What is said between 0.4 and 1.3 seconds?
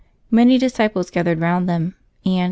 disciples